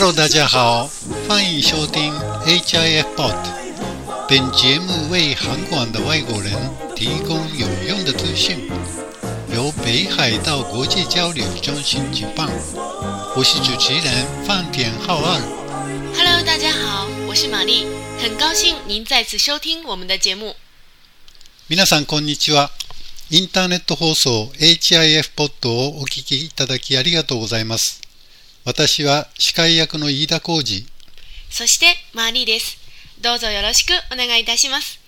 [0.00, 0.90] Hello，大家好，
[1.28, 2.10] 欢迎收听
[2.46, 3.36] HIF Pod。
[4.26, 6.50] 本节目为韩馆的外国人
[6.96, 8.70] 提供有用的资讯，
[9.54, 12.48] 由北海道国际交流中心举办。
[13.36, 15.42] 我是主持人范田浩二。
[16.16, 17.86] Hello，大家好，我是玛丽，
[18.18, 20.56] 很高兴您再次收听我们的节目。
[21.68, 22.70] 皆さんこんにちは。
[23.28, 28.00] インターネット放送 HIF ポッドをお聞きいただきありがとうございます。
[28.63, 30.85] 私は司会役の飯田浩二。
[31.49, 32.77] そしてマーリーです。
[33.19, 34.99] どうぞよろしくお願いいたします。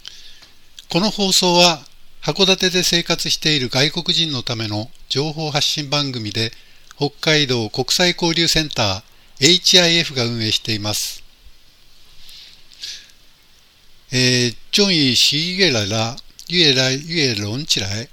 [0.90, 1.86] この放送は
[2.24, 6.52] 函館で生活している外国人のための情報発信番組で
[6.98, 11.22] 北海道国際交流センター HIF が運営しています。
[14.12, 16.18] 诶，终于十一月来了，
[16.50, 18.08] 越来越冷起来。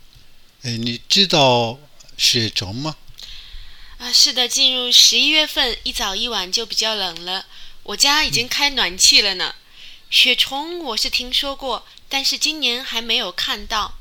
[0.65, 1.79] 诶，你知道
[2.17, 2.97] 雪虫吗？
[4.01, 7.45] 啊，是的，进入十一月份，一早一晚就比较冷了。
[7.83, 9.55] 我家已经开暖气了呢。
[10.09, 13.99] 雪虫我是听说过，但是今年还没有看到。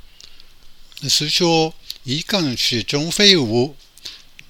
[1.10, 1.74] 是说
[2.06, 3.76] 一看雪中飞舞，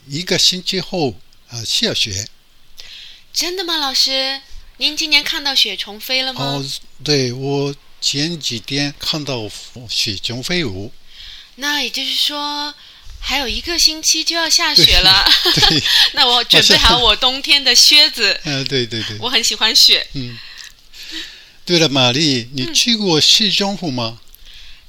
[0.07, 1.15] 一个星期后
[1.49, 2.27] 啊下雪。
[3.33, 4.41] 真的吗，老师？
[4.77, 6.43] 您今年看到雪虫飞了吗？
[6.43, 6.65] 哦，
[7.03, 9.49] 对，我前几天看到
[9.89, 10.93] 雪中飞舞。
[11.55, 12.73] 那也就是说，
[13.19, 15.29] 还有一个星期就要下雪了。
[16.13, 18.39] 那我准备好我冬天的靴子。
[18.43, 19.17] 嗯、对对对。
[19.19, 20.07] 我很喜欢雪。
[20.13, 20.37] 嗯。
[21.65, 24.19] 对了，玛丽，你去过市政府吗？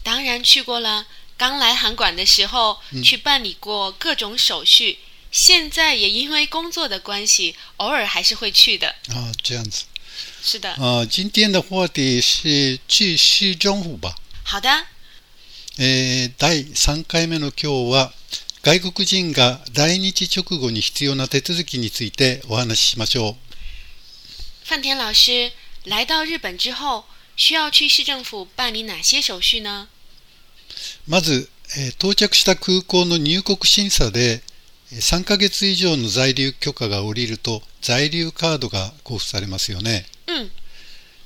[0.02, 1.06] 当然去过了。
[1.36, 4.98] 刚来韩馆的时候，去办理过各种手续。
[5.30, 8.88] 现在也因为工作的关系，偶尔还是会去的。
[9.08, 9.84] 啊，这样子。
[10.42, 10.72] 是的。
[10.72, 14.14] 啊，今天的话题是去市政府吧。
[14.42, 14.86] 好的。
[15.82, 18.12] えー、第3回目の今日は
[18.62, 23.34] 外国人が来日直後に必要な手続きについてお話ししましょう。
[24.66, 25.50] 范田老师，
[25.86, 27.04] 来到日本之后，
[27.34, 29.88] 需要去市政府办理哪些手续呢？
[31.08, 31.48] まず、
[31.78, 34.42] えー、到着した空港の入国審査で
[34.92, 40.04] 3ヶ月以上の在留許可が下りると在留カードが交付されますよね。
[40.26, 40.50] うん。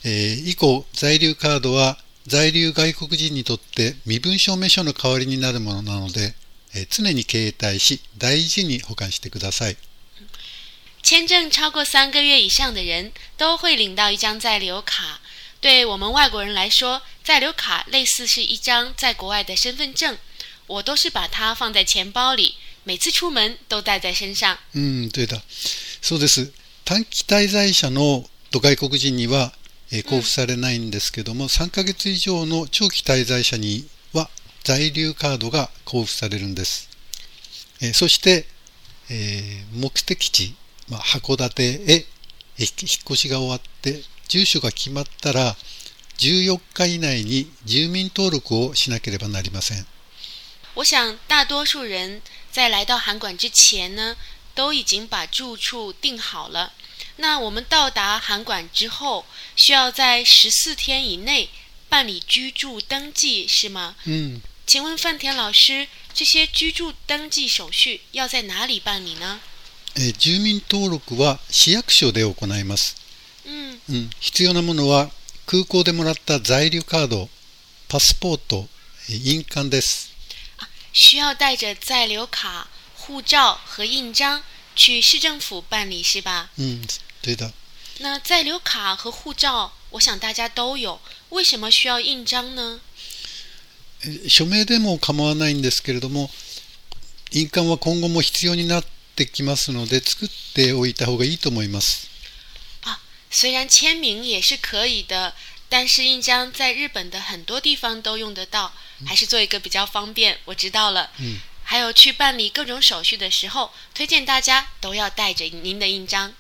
[0.04, 6.34] えー、以降、在留カードは在留外国人にとって身分証明書の代わりになるものなので、
[6.74, 9.76] えー、常に携帯し大事に保管してください。
[11.02, 15.20] 签证超过三个月以上的人都会领到一张在留卡。
[15.60, 20.16] 对我们外国人来说，在留卡类似是一张在国外的身份证。
[20.66, 22.54] 我都是把它放在钱包里，
[22.84, 24.56] 每次出門都帶在身上。
[24.72, 25.42] うん、对だ。
[26.00, 26.52] そうです。
[26.86, 29.52] 短期滞在者の外国人には、
[29.93, 34.31] え、交付されないんですけども、うん、3ヶ月以上の長期滞在者には
[34.65, 36.89] 在留カードが交付されるんです。
[37.81, 38.47] え、そして、
[39.11, 40.55] えー、目的地、
[40.89, 42.06] まあ、函館へ
[42.56, 42.69] 引っ
[43.05, 45.56] 越しが終わって住所が決まったら
[46.19, 49.87] 14日以内に住民登録をしなければなりません。
[50.75, 54.16] 我想大多数人在来到韩馆之前呢，
[54.55, 56.72] 都已经把住处定好了。
[57.17, 59.25] 那我们到达韩馆之后，
[59.56, 61.50] 需要在十四天以内
[61.90, 63.95] 办理居住登记，是吗？
[64.06, 64.41] 嗯。
[64.66, 69.40] 请问范田老师，这些居住登記手续要在哪里办理呢？
[69.95, 72.95] え住民登録は市役所で行います。
[73.45, 73.79] うん。
[73.90, 74.09] うん。
[74.19, 75.09] 必要なものは
[75.45, 77.29] 空港でもらった在留カード、
[77.88, 78.69] パスポート、
[79.09, 80.09] 印鑑です。
[80.94, 84.44] 需要带着在留卡、护照和印章
[84.75, 86.50] 去市政府办理，是吧？
[86.56, 86.85] 嗯，
[87.22, 87.53] 对的。
[88.00, 92.79] 那在留卡和护照，我想大家都有，为什么需要印章呢？
[94.29, 96.31] 署名でも構わないんですけれども、
[97.31, 98.85] 印鑑は今後も必要になっ
[99.16, 102.08] てきますので、作っておいた方がいいと思います。
[102.84, 105.34] 啊，虽然签名也是可以的，
[105.67, 108.72] 但是印章在日本的很多地方都用得到，
[109.05, 110.40] 还是做一个比较方便。
[110.46, 111.11] 我知道了。
[111.17, 111.41] 嗯。
[111.65, 116.33] 还有去办理各种手续的时候，推荐大家都要带着您的印章。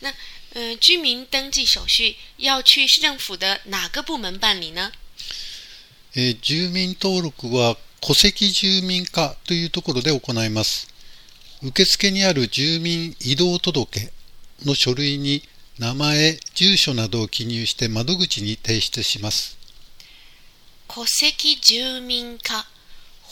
[0.00, 0.10] 那，
[0.54, 4.90] 嗯、呃，居民登记手续要去市政府的哪个部門辦理呢？
[6.14, 10.88] えー、住民登録は戸籍住民課というところで行います。
[11.62, 14.12] 受付にある住民移動届
[14.64, 15.42] の書類に
[15.78, 19.56] 名前、住所などを記入して窓口に提出します。
[20.86, 22.66] 戸籍住民課、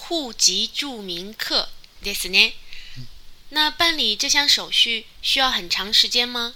[0.02, 1.68] 户籍住民課
[2.04, 2.54] ですね。
[3.50, 6.54] 那办理这项手续需要很长时间吗？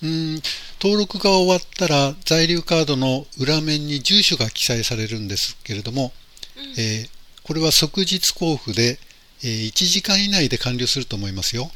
[0.00, 0.42] うん
[0.78, 6.12] 登録が終わったら在留カードの裏面に住所が記載されるんですけれども、
[6.56, 7.10] うん えー
[7.42, 8.98] これは即日交付で、
[9.42, 11.70] えー1時間以内で完了すると思いますよ。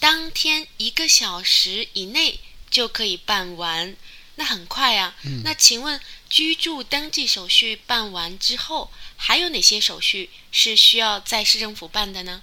[0.00, 2.38] 当天一个小时以内
[2.70, 3.96] 就可以办完，
[4.36, 5.16] 那很快啊。
[5.44, 5.98] 那请问
[6.28, 12.41] 居住登记手续办完之后， 还有哪些手续是需要在市政府办的呢？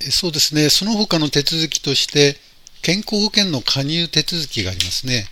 [0.00, 2.38] えーそうですね、その他の手続きとして、
[2.82, 5.26] 健康保険の加入手続きがありますね。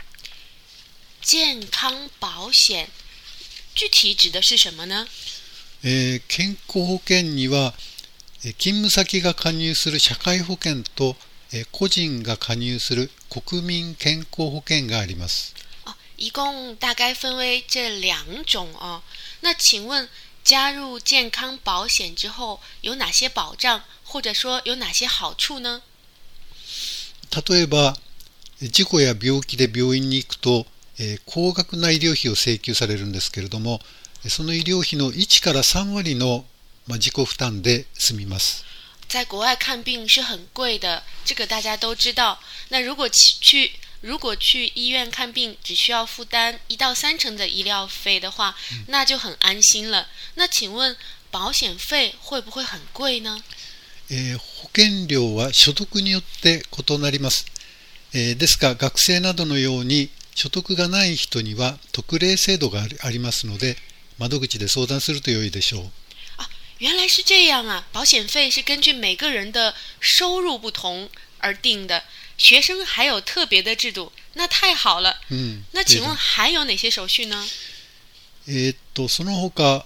[1.21, 2.89] 健康保险？
[3.75, 5.07] 具体指的是什么呢？
[5.83, 7.75] えー健康保険には、
[8.45, 11.17] えー勤務先が加入する社会保険と、
[11.53, 15.55] えー個人が加入する国民健康保険があります。
[15.85, 19.03] 哦，一共大概分为这两种哦。
[19.41, 20.09] 那请问
[20.45, 25.83] 加入健康保险之后有哪些保障，或者说有哪些好处呢？
[27.31, 27.97] 例えば、
[28.61, 30.67] 事故や病気で病院に行くと
[31.25, 33.81] 高額な医療費を請求されるんですけれども、
[34.29, 36.45] その医療費の1から3割の
[36.87, 38.65] まあ負担で済みます。
[39.09, 42.39] 在国外看病是很贵的，这个大家都知道。
[42.69, 48.56] 那如果去去如果去医院看病只需要负担一到三成的医疗费的话，
[48.88, 50.08] 那就很安心了。
[50.36, 50.96] 那请问
[51.32, 53.42] 保险费会不会很贵呢？
[54.10, 57.46] えー保険料は所得によって異なります。
[58.14, 63.76] えーですが、学生などのように所得がない人には特例制度がありありますので、
[64.18, 65.84] 窓口で相談すると良いでしょう。
[66.38, 66.48] 啊，
[66.80, 67.84] 原来是这样啊！
[67.92, 71.10] 保险费是根据每个人的收入不同
[71.40, 72.04] 而定的，
[72.39, 75.21] 学生还有特别的制度，那太好了。
[75.29, 75.63] 嗯。
[75.73, 77.49] 那请问还有哪些手续呢？
[78.47, 79.85] えっとその他、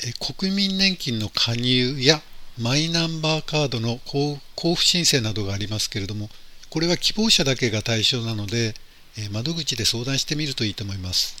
[0.00, 2.22] え国民年金の加入や
[2.56, 6.30] マイナンバーカードのこう交付申請などがありますけれども、
[6.70, 8.74] これは希望者だけが対象なので
[9.18, 11.34] え窓口で相談してみるといいと思います。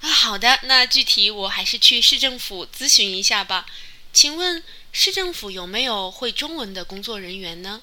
[0.00, 3.66] 啊，好的，那具体我还是去市政府咨询一下吧。
[4.12, 4.62] 请问
[4.92, 7.82] 市政府有没有会中文的工作人员呢？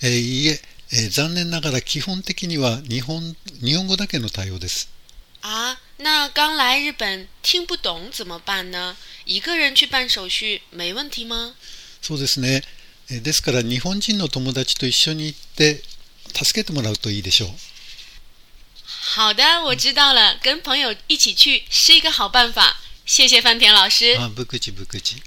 [0.00, 0.60] ええ。
[0.92, 4.88] えー残念ながら基本的には日本日本語だけの対応です。
[5.42, 8.96] 啊，那刚来日本听不懂怎么办呢？
[9.24, 11.54] 一个人去办手续没问题吗？
[12.02, 12.62] そうですね。
[13.10, 15.82] えーですから日本人の友達と一緒に行って
[16.34, 17.50] 助けてもらうといいでしょう。
[19.14, 22.76] 好的，我知道了，跟朋友一起去是一个好办法。
[23.04, 24.16] 谢谢范田老师。
[24.18, 25.22] あ、ぶくちぶくち。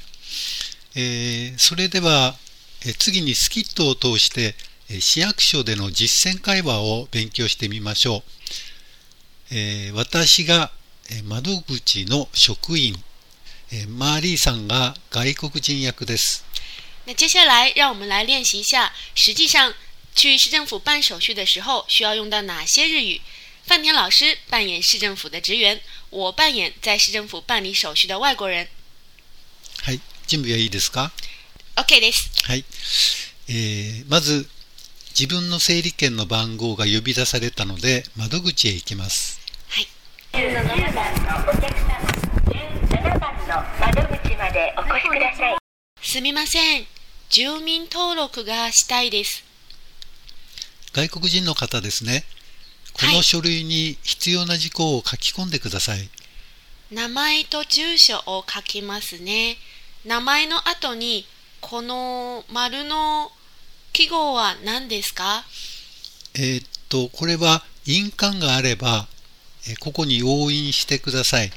[0.96, 2.36] えーそれでは、
[2.82, 8.24] えー次にスキットを通して、えー市役所での実践会話を勉強してみましょう。
[9.52, 10.72] えー私が、
[11.12, 12.96] えー窓口の職員、
[13.72, 16.44] えーマーリーさんが外国人役です。
[17.06, 19.74] 那接下来，让我们来练习一下，实际上
[20.16, 23.22] 去市政府办手续的时候需要用到哪些日语？
[23.66, 28.68] 范田老师扮演市政府的职员，我扮演在市政府办理手续的外国人。
[29.84, 30.00] はい。
[30.28, 31.12] 準備はいいですか
[31.76, 32.30] ？OK です。
[32.46, 32.66] はい。
[33.48, 34.48] えーまず、
[35.20, 39.38] 自分の整理券の番号が呼び出されたので、窓口へ行きます。
[39.68, 39.88] はい。
[40.32, 42.00] 17番のお客様
[42.88, 45.58] 17番の窓口までお越しください
[46.02, 46.86] すみません。
[47.30, 49.44] 住民登録がしたいです。
[50.94, 52.24] 外国人の方ですね。
[52.94, 56.10] この書類に必要な事項を書き込んでください。
[56.92, 59.58] 名前と住所を書きますね。
[60.06, 61.26] 名前の後に、
[61.60, 63.34] この丸の
[63.94, 65.44] 記号は何ですか？
[66.36, 69.08] えーっと、これは印鑑があれば、
[69.68, 71.52] えーここに押印してください。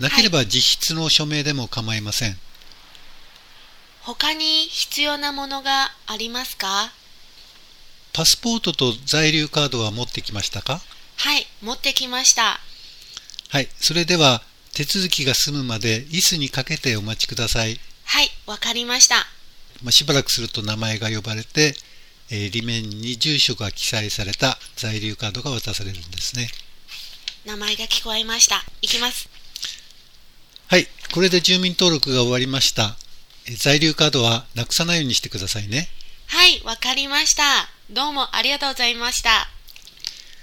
[0.00, 2.36] なければ実質の署名でも構いません。
[4.02, 6.92] 他に必要なものがありますか？
[8.12, 10.80] パスポートと在留カードは持ってきましたか？
[11.16, 12.60] はい、持ってきました。
[13.48, 13.68] はい。
[13.78, 14.42] それでは、
[14.74, 17.80] 手続きが済むまで椅子にかけてお待ちください。
[18.04, 19.26] はい、わかりました。
[19.82, 21.74] まあ、しばらくすると名前が呼ばれて、
[22.30, 26.48] えー裏面に住所が記載された在留カードが渡されるんですね。
[27.44, 28.64] 名前が聞こえました。
[28.82, 29.28] いきます。
[30.66, 30.88] はい。
[31.14, 32.96] これで住民登録が終わりました。
[33.46, 35.88] えー在留カードはなくさないようにしてくださいね。
[36.28, 37.42] はい、わかりました。
[37.88, 39.48] どうもありがとうございました。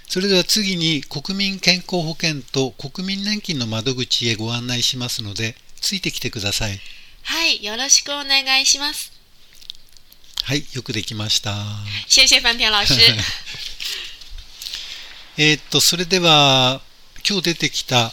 [0.08, 6.80] それでは次に国民健康保険と国民年金の窓口へご案内しますので、ついてきてください。
[7.22, 9.13] はい、よろしくお願いします。
[10.44, 10.66] はい。
[10.74, 11.56] よくできました。
[12.06, 12.94] 谢谢范田老师。
[15.38, 16.82] えーっと、それでは、
[17.26, 18.12] 今日出てきた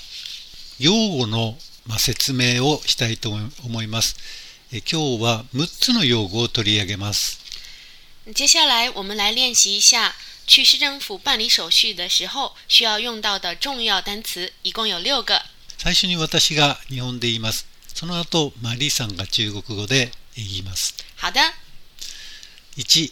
[0.79, 4.15] 用語の、まあ、説明をしたいと思います。
[4.71, 7.39] えー今日は6つの用語を取り上げます。
[8.33, 10.15] 接下来我们来练习一下
[10.47, 15.43] 去市政府办理手续的时候需要用到的重要单词，一共有六个。
[15.77, 17.65] 最初に私が日本で言います。
[17.93, 20.93] その後、まあ、李さんが中国語で言います。
[21.17, 21.41] 好的，
[22.77, 23.11] 1、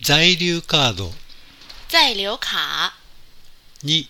[0.00, 1.12] 在留カード。
[1.86, 2.94] 在留卡、
[3.82, 4.06] 2、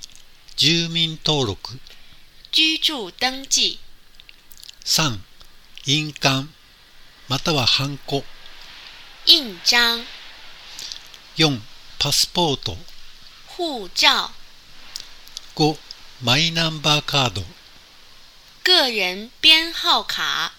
[0.54, 1.80] 住民登録。
[2.52, 3.80] 居住登記、
[4.84, 5.18] 3、
[5.86, 6.46] 印鑑、
[7.26, 8.22] またはハンコ。
[9.26, 9.76] 印章、
[11.36, 11.60] 4、
[11.98, 12.76] パスポート。
[13.58, 14.30] 護照、
[15.56, 15.76] 5、
[16.22, 17.42] マイナンバーカード。
[18.62, 20.52] 个人编号卡、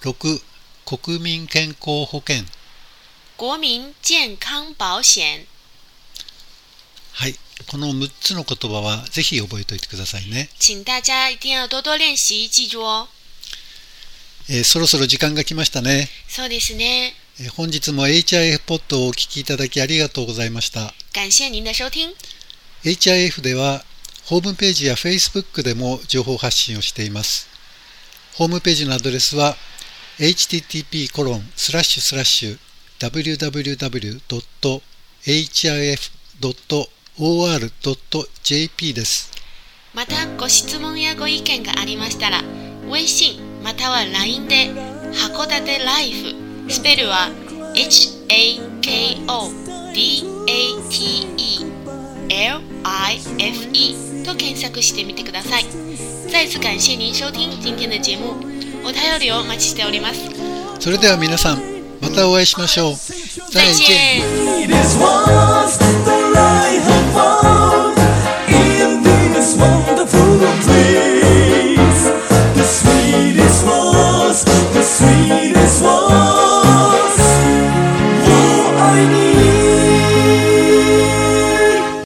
[0.00, 0.40] 6、
[0.86, 2.46] 国民健康保険。
[3.36, 5.46] 国民健康保险。
[7.12, 7.34] はい。
[7.68, 10.48] この6つの言葉はぜひ覚えておいてくださいね。
[10.58, 13.08] 请大家一定要多多练习，记住哦。
[14.48, 16.08] えーそろそろ時間が来ましたね。
[16.28, 17.14] そうですね。
[17.38, 20.94] えー本日も HIF ポッドをお聞きいただきありがとうございました。
[21.12, 22.14] 感謝您的收听。
[22.84, 23.84] HIF では
[24.24, 27.48] ホームページや Facebook でも情報発信をしています。
[28.34, 29.56] ホームページのアドレスは
[30.18, 32.58] http コロンスラッシュスラッシュ
[33.00, 34.04] www.hif.or.jp
[38.94, 39.30] です。
[39.94, 42.42] またご質問やご意見がありましたら、
[42.92, 44.70] 微信または LINE で
[45.12, 47.30] 函館ライフスペルは
[47.74, 48.86] HAKODATE
[52.28, 55.64] LIFE と検索してみてください。
[56.30, 58.34] 再次感謝您收听今天的节目。
[58.84, 60.20] お便りをお待ちしております。
[60.78, 61.75] それでは皆さん、
[62.08, 62.96] またお会いしましょう。
[62.96, 65.55] 再见。